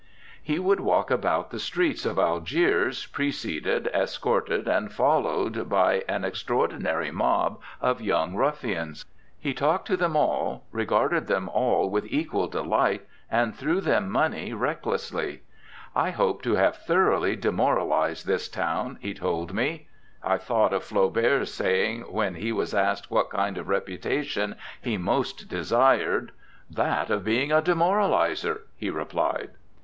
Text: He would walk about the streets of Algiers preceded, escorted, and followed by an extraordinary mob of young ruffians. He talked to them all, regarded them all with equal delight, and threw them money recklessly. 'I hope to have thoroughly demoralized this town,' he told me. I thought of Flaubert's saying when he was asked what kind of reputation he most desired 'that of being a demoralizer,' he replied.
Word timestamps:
He 0.41 0.57
would 0.57 0.79
walk 0.79 1.11
about 1.11 1.51
the 1.51 1.59
streets 1.59 2.07
of 2.07 2.17
Algiers 2.17 3.05
preceded, 3.05 3.85
escorted, 3.93 4.67
and 4.67 4.91
followed 4.91 5.69
by 5.69 6.03
an 6.09 6.25
extraordinary 6.25 7.11
mob 7.11 7.61
of 7.79 8.01
young 8.01 8.33
ruffians. 8.35 9.05
He 9.39 9.53
talked 9.53 9.85
to 9.85 9.95
them 9.97 10.15
all, 10.15 10.63
regarded 10.71 11.27
them 11.27 11.47
all 11.49 11.87
with 11.87 12.07
equal 12.11 12.47
delight, 12.47 13.05
and 13.29 13.53
threw 13.53 13.79
them 13.79 14.09
money 14.09 14.53
recklessly. 14.53 15.43
'I 15.95 16.09
hope 16.09 16.41
to 16.41 16.55
have 16.55 16.77
thoroughly 16.77 17.35
demoralized 17.35 18.25
this 18.25 18.49
town,' 18.49 18.97
he 19.01 19.13
told 19.13 19.53
me. 19.53 19.87
I 20.23 20.39
thought 20.39 20.73
of 20.73 20.83
Flaubert's 20.83 21.51
saying 21.51 22.11
when 22.11 22.33
he 22.33 22.51
was 22.51 22.73
asked 22.73 23.11
what 23.11 23.29
kind 23.29 23.55
of 23.59 23.67
reputation 23.67 24.55
he 24.81 24.97
most 24.97 25.47
desired 25.47 26.31
'that 26.71 27.11
of 27.11 27.23
being 27.23 27.51
a 27.51 27.61
demoralizer,' 27.61 28.61
he 28.75 28.89
replied. 28.89 29.51